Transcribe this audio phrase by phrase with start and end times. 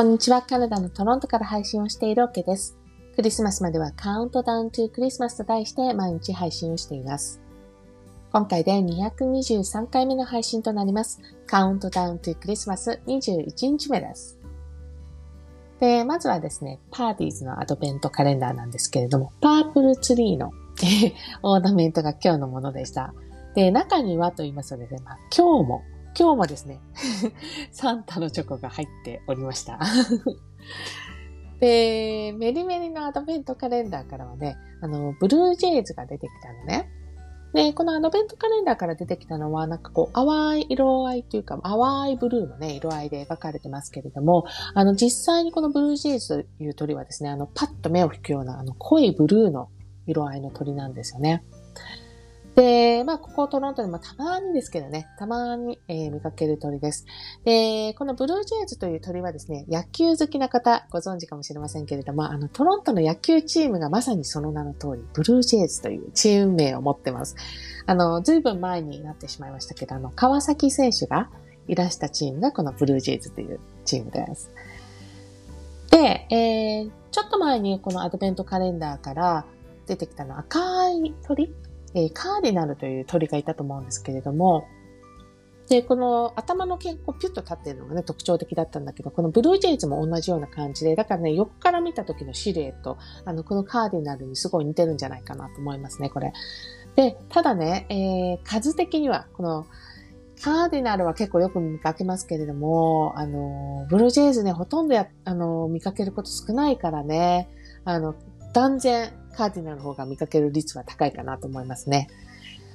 [0.00, 0.40] こんにちは。
[0.40, 2.74] カナダのトロントから配信をしているオケです。
[3.16, 7.38] クリスマスまではカウントダウントゥークリスマスと題して毎日配信をしています。
[8.32, 11.20] 今回で223回目の配信となります。
[11.46, 14.38] カウントダウントゥークリスマス21日目です。
[15.80, 20.52] で、まずはですね、パーティーズのアドベントカレンダーなんですけれども、パープルツリーの
[21.44, 23.12] オーナメントが今日のものでした。
[23.54, 25.82] で、中にはと言いますとですね、まあ、今日も
[26.18, 26.80] 今日もですね、
[27.72, 29.78] サンタのチョコが入っておりました。
[31.60, 36.90] で、メリメリのアドベントカレンダーからはね、あの、ブルージェイズが出てきたのね。
[37.52, 49.68] で、このアドベントカレンダーから出てきたのは、なんかこう、淡い色合いというか、淡いブルーのね、色合いで描かれてますけれども、あの、実際にこのブルージェイズという鳥はですね、あの、パッと目を引くような、あの、濃いブルーの
[50.06, 51.42] 色合いの鳥なんですよね。
[52.54, 57.06] で、まあ、ここトロントでもたまにですけどね、たまに、えー、見かける鳥です。
[57.44, 67.36] で、このブルージェイズという鳥はですね、野球好きな方ご存知かもしれませんけれども、あの、トロントの野球チームがまさにその名の通り、ブルージェイズというチーム名を持ってます。
[67.86, 71.30] あの、ずいぶん前になってしまいましたけど、あの、川崎選手が
[71.68, 74.50] いらしたチームがこのブルージェイズというチームです。
[75.90, 79.44] で、えー、ちょっと前にこのアドベントカレンダーから
[79.86, 81.52] 出てきたの赤い鳥
[81.94, 84.66] えー、カーディナルという鳥がいたと思うんですけれども、
[85.70, 96.32] で、この頭の毛こうピュッと立っているのがね、特徴的だったんだけど、このブルージェイズも同じような感じで、だからね、横から見た時のシルエット、あの、このカーディナルにすごい似てるんじゃないかなと思いますね、これ。
[96.96, 99.66] で、ただね、えー、数的には、この、
[100.42, 107.48] カーディナルは結構よく見かけますけれども、あの、ブルージェイズね、ほとんどや、あの、見かけること少ないからね、
[107.84, 108.16] あの、
[108.52, 112.08] 断然カーディナルの方が見かける率は高いかなと思いますね。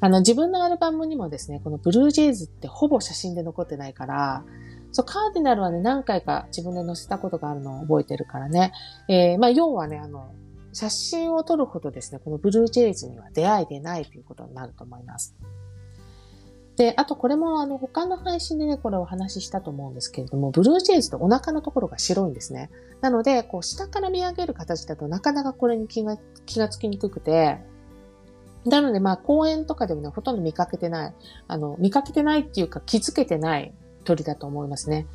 [0.00, 4.44] あの、自分のアルバムにもですね、このブルージェイズってほぼ写真で残ってないから、
[4.90, 8.72] そう、カーディナルはね、何回か自分で載せたことがあるのを覚えてるからね。
[9.08, 10.34] えー、まあ、要はね、あの、
[10.72, 15.34] 写真を撮るほどですね、このブルージェイズには出会いでないということになると思います。
[16.76, 22.70] で、あとこれもあの他の配信でね、これお話ししたと思うんですけれども、ブルージェイズとお腹のところが白いんですね。
[23.02, 26.16] なので、こう下から見上げる形だとなかなかこれに気が
[26.46, 27.58] 気がつきにくくて、
[28.64, 31.14] なのでまあ公園とかでもね、ほとんど見かけてない、
[31.46, 33.72] あの、見かけてないっていうか気づけてない
[34.04, 35.06] 鳥だと思いますね。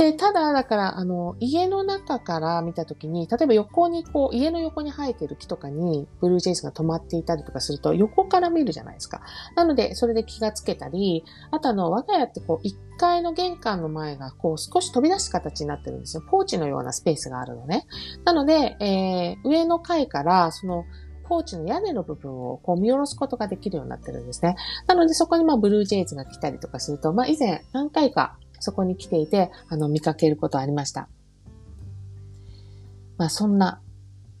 [0.00, 9.20] で、ただ、だから、あの、家の中から見たときに、例えば横にこう、家の横に生えてる木とかに、ブルージェイズが止まっていたりとかすると、横から見るじゃないですか。
[9.56, 16.22] なので、それで気がつけたり、あとあの、我が家ってこう、1階の玄関の前が、こう、少し飛び出す形になってるんですよ。
[16.30, 17.86] ポーチのようなスペースがあるのね。
[18.24, 20.86] なので、えー、上の階から、その、
[21.28, 24.56] ポーチの屋根の部分をこう見下ろすことができるようになってるんですね。
[24.88, 31.08] なのでそこにまあブルージェイズが来たりとかすると、まあ以前何回かそこに来ていて、あの、見かけることありました。
[33.18, 33.80] まあ、そんな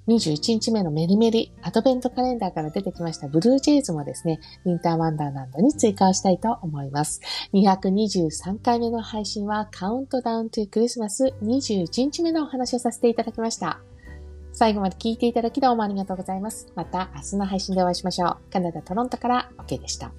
[0.08, 7.20] 21日目のメリメリアドベントカレンダーから出てきましたブルージェイズもですね、ウィンターワンダーランドに追加をしたいと思います。
[7.52, 13.80] 223回目の配信はカウントダウントゥクリスマス21日目のお話をさせていただきました。
[14.52, 16.72] 最後まで聞いていただきどうもありがとうございます。
[16.74, 18.52] また明日の配信でお会いしましょう。
[18.52, 20.12] カナダ・トロントから OK でした。